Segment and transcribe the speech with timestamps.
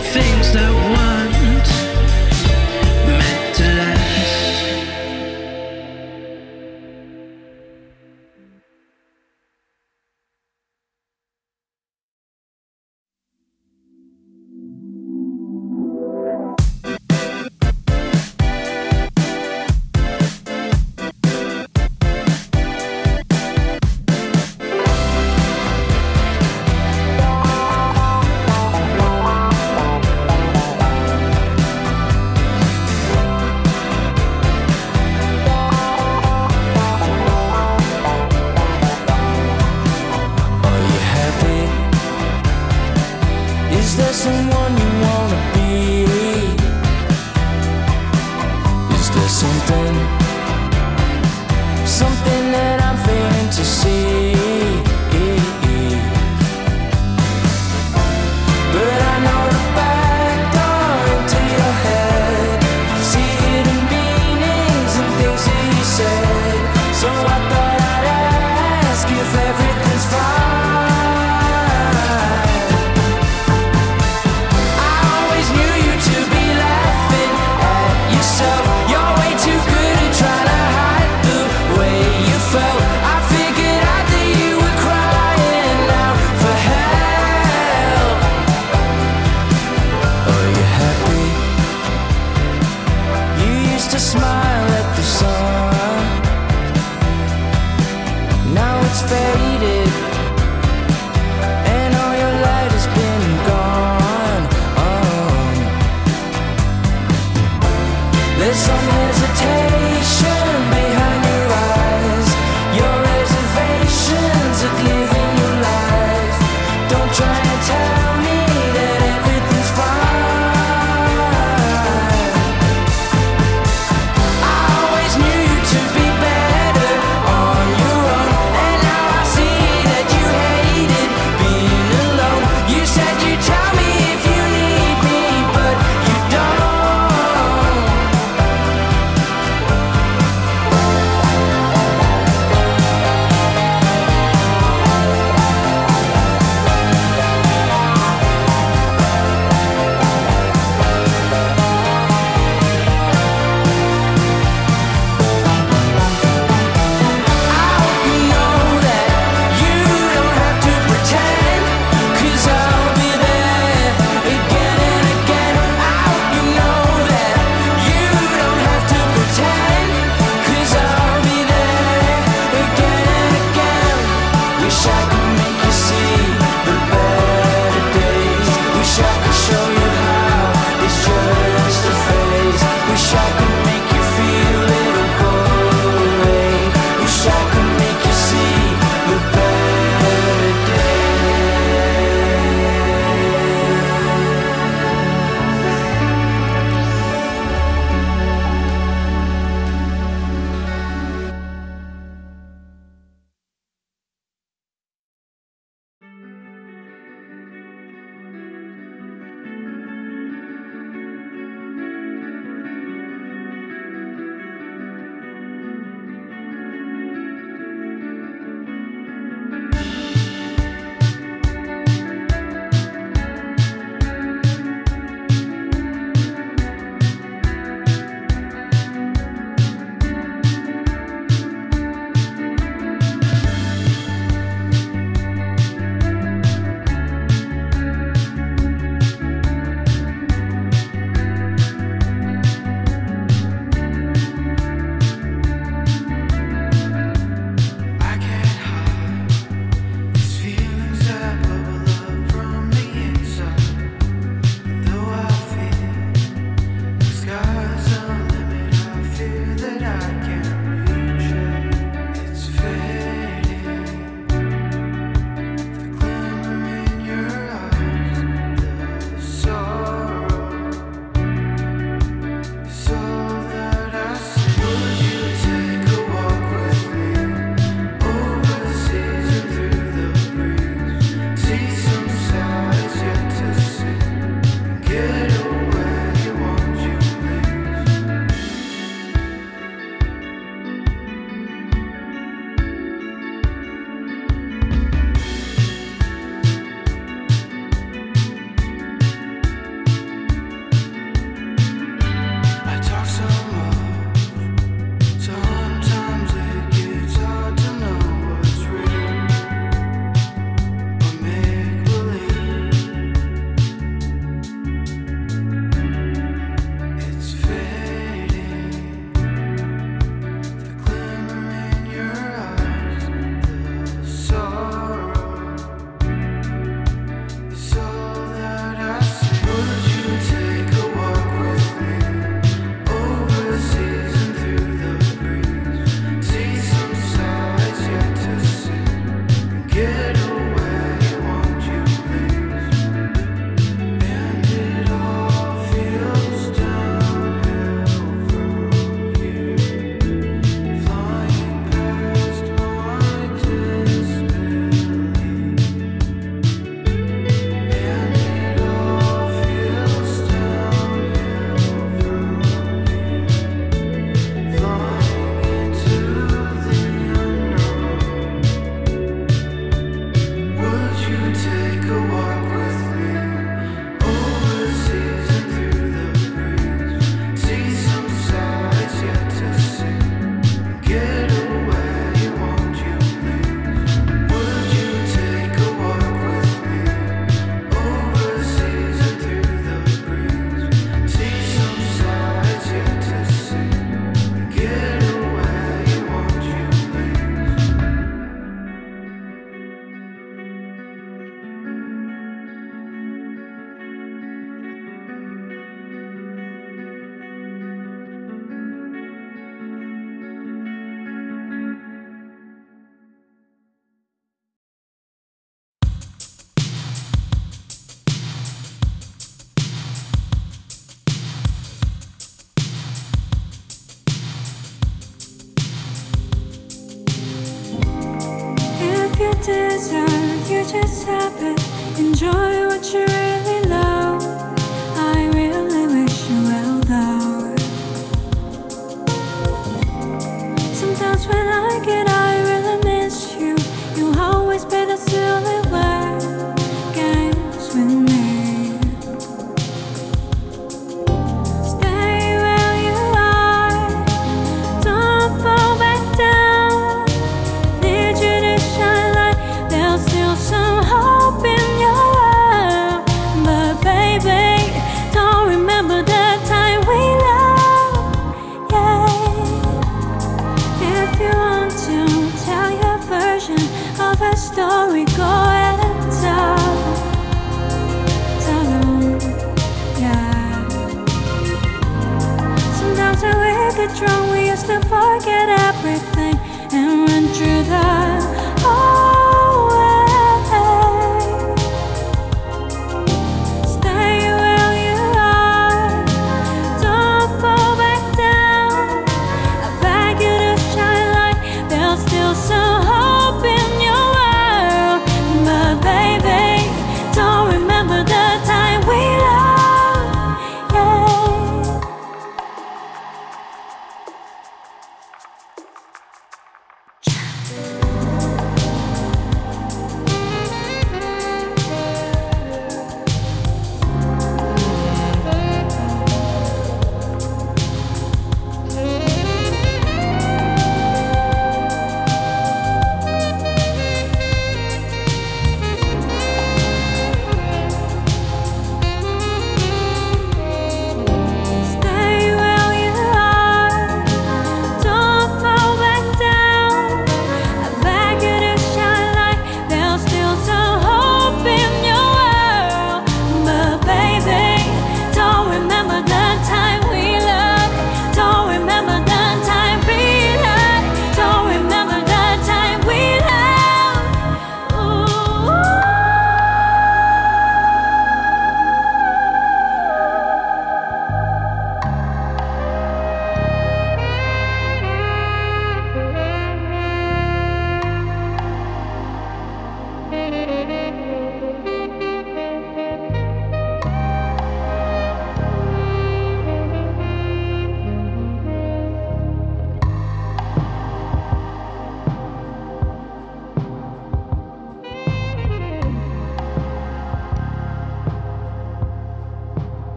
[0.00, 1.23] things that weren't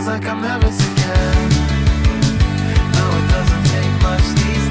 [0.00, 1.50] feels like I'm Elvis again
[2.94, 4.69] No, it doesn't take much these days.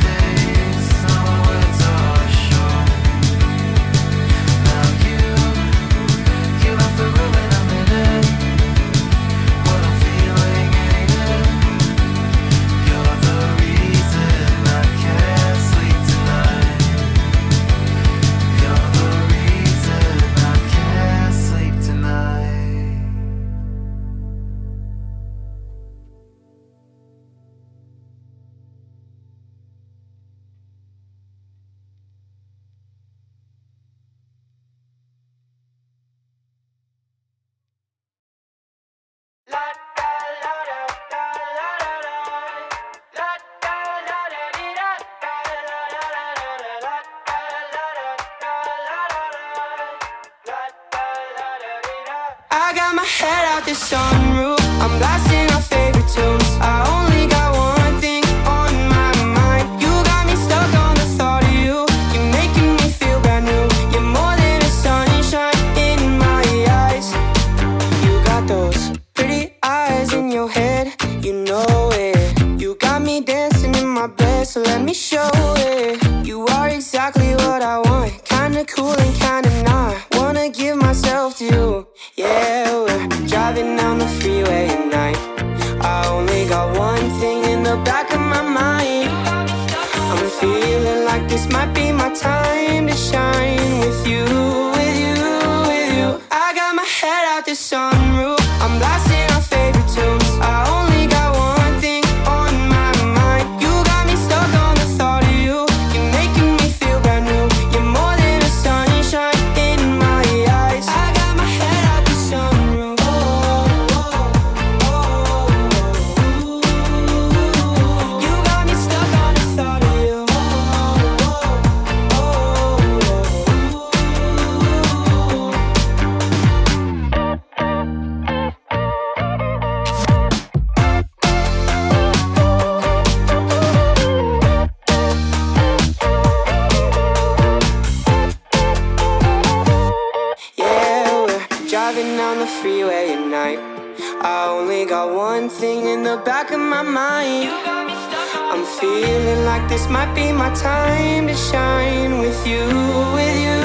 [149.69, 152.65] this might be my time to shine with you,
[153.13, 153.60] with you,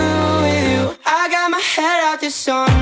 [0.44, 0.96] with you.
[1.06, 2.73] I got my head out this song.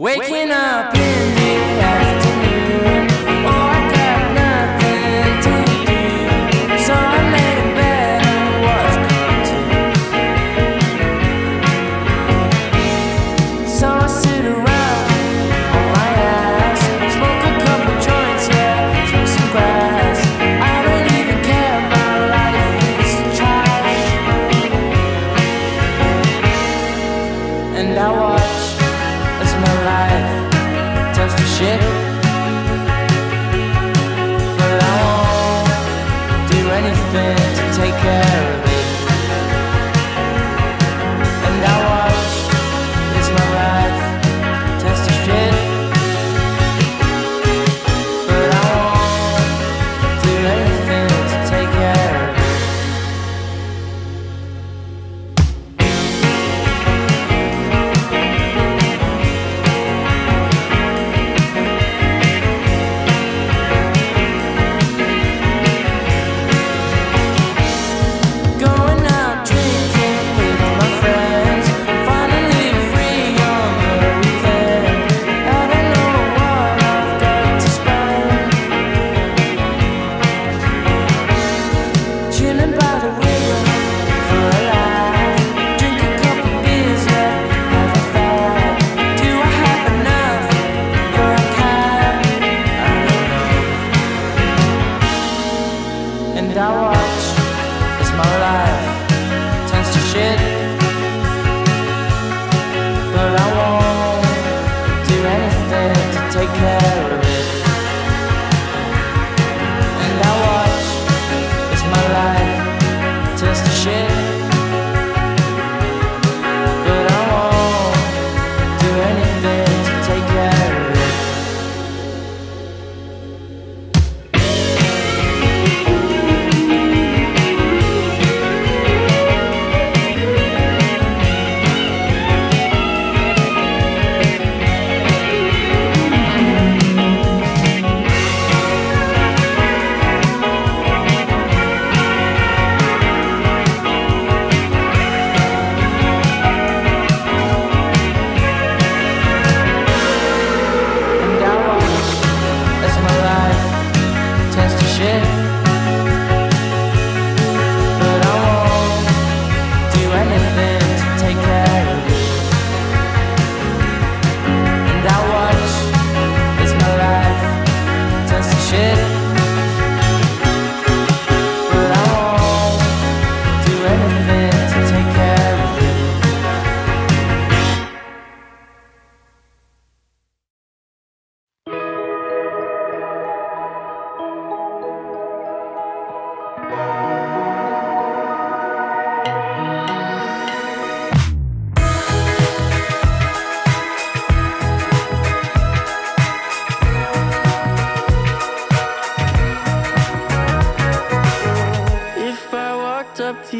[0.00, 0.94] Waking up.
[0.94, 1.39] In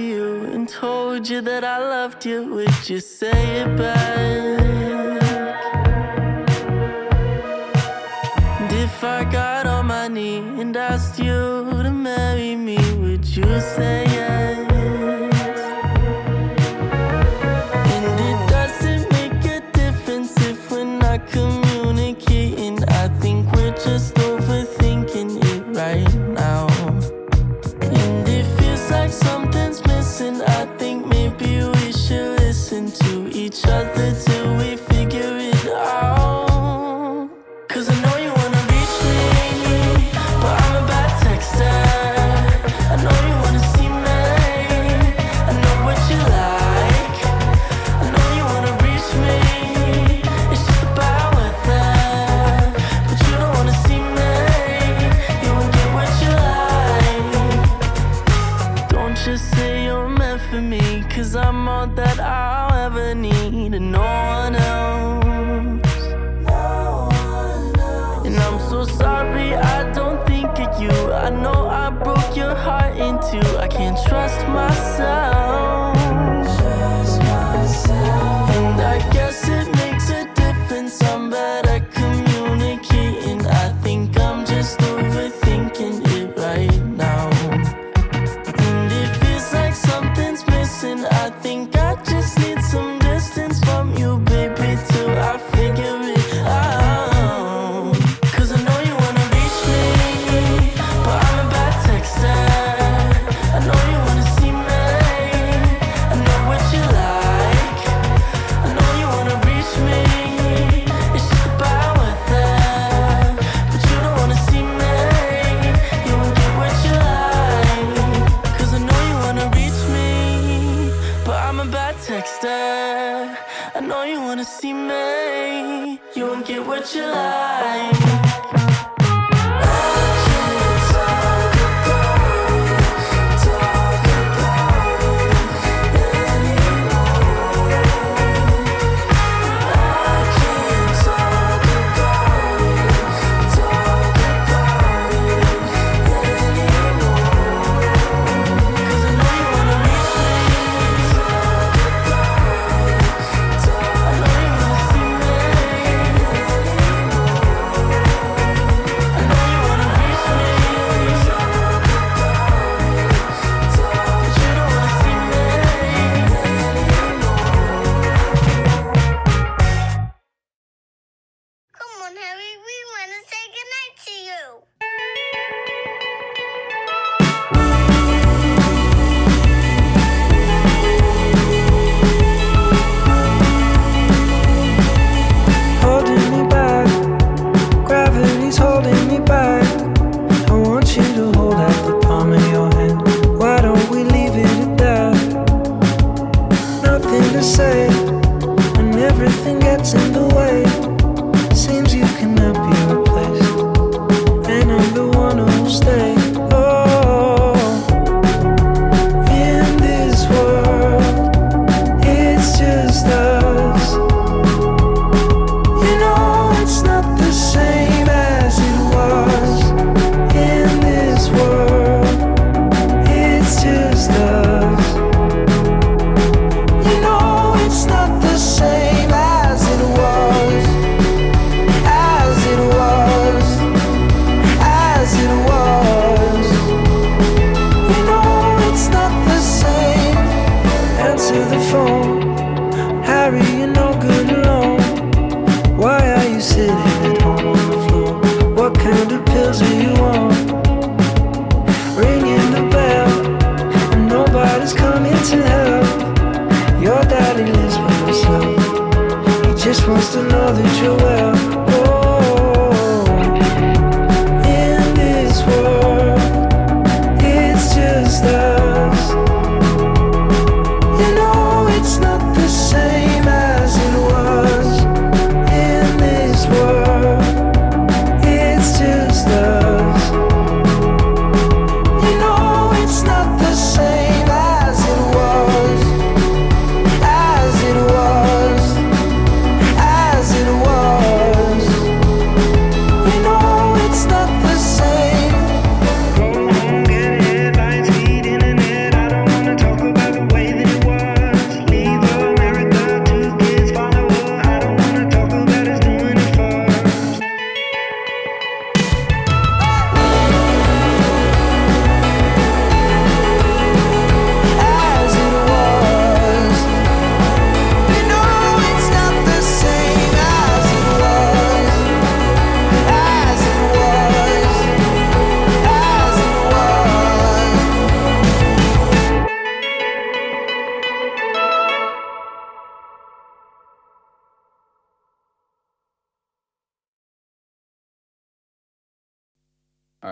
[0.00, 4.60] you and told you that I loved you, would you say it back?
[8.60, 13.60] And if I got on my knee and asked you to marry me, would you
[13.60, 14.19] say it?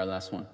[0.09, 0.47] last one.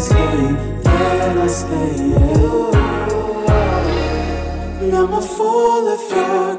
[0.00, 2.08] stay, then I stay.
[2.08, 2.70] Yeah.
[4.82, 6.49] And I'm a fool if you.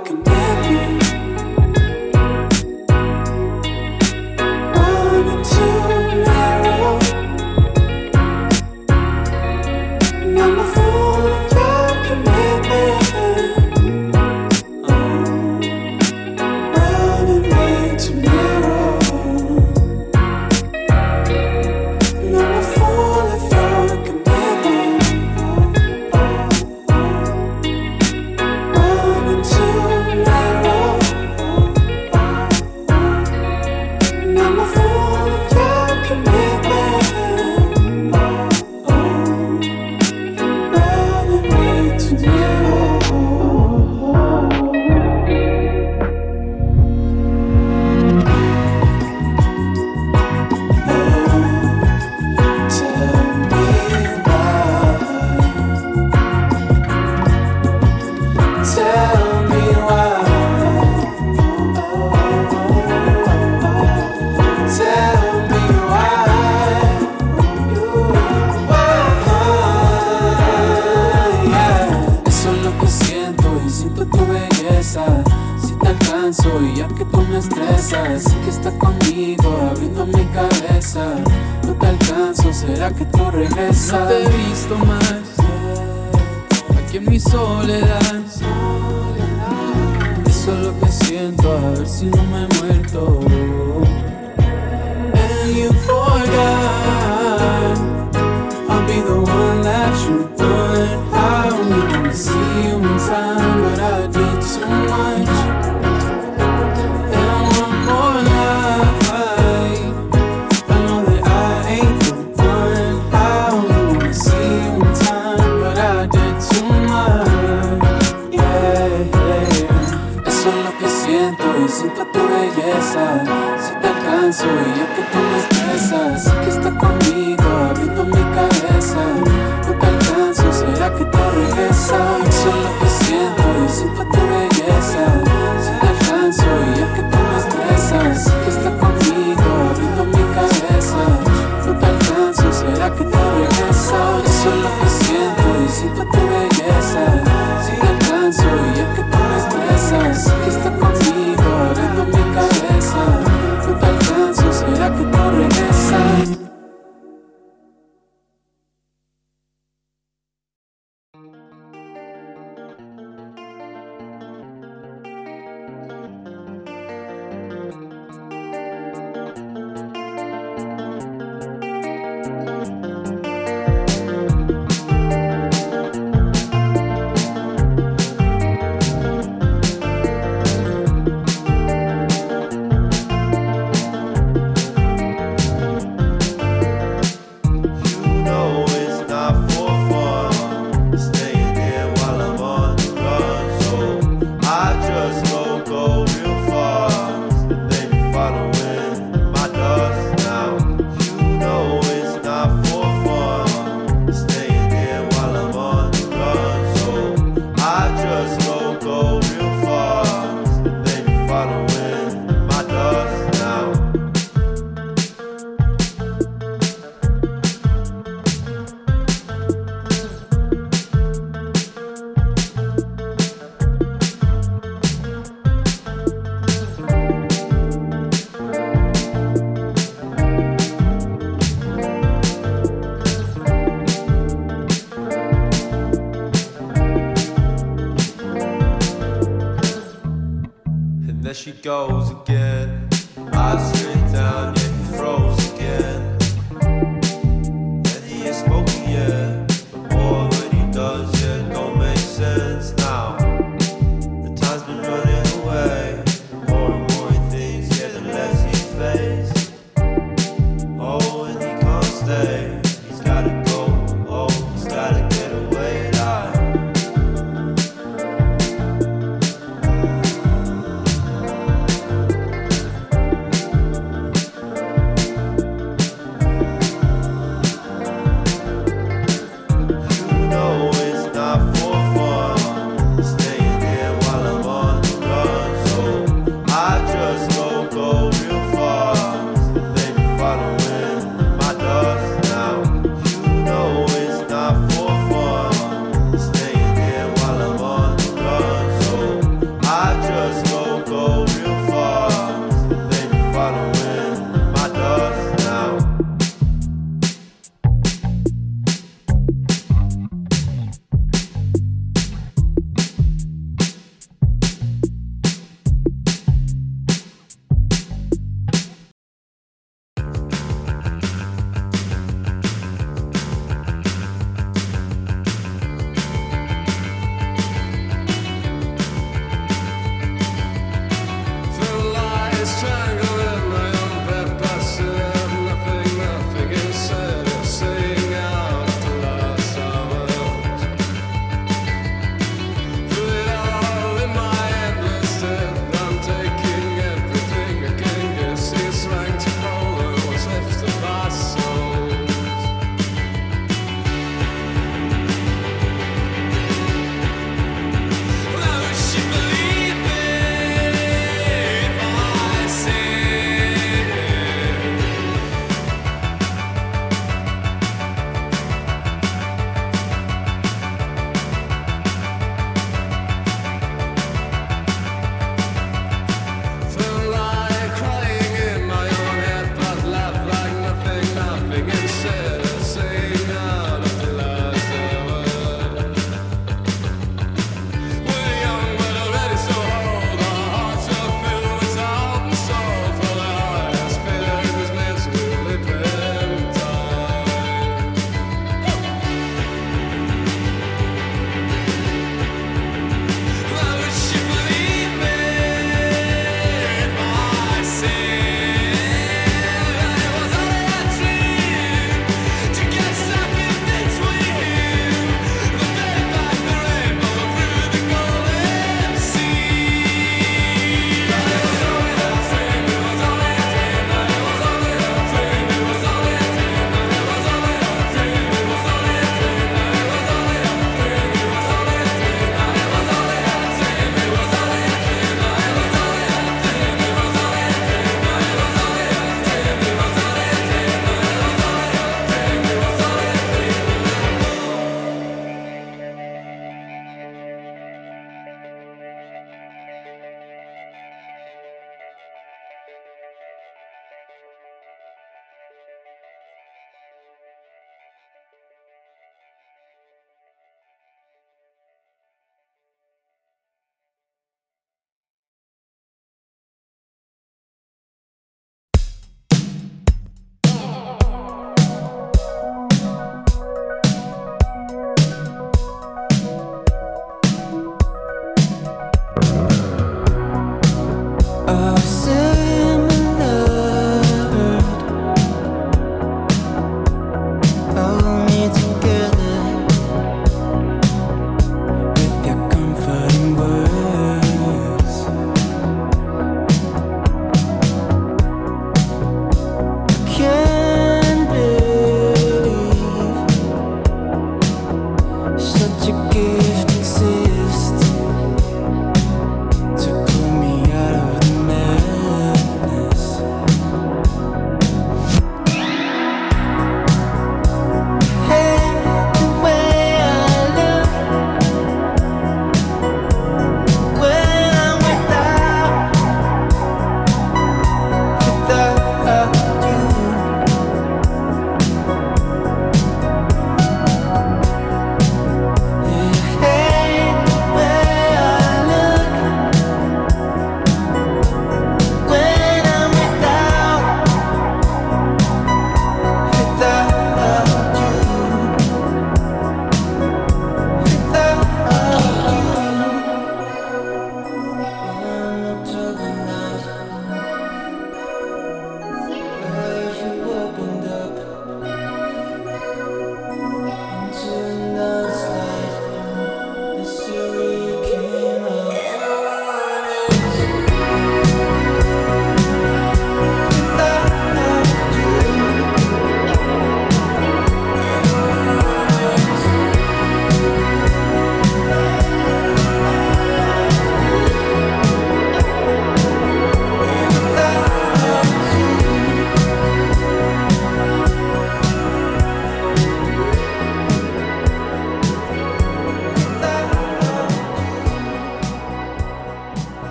[92.32, 93.31] Me he muerto.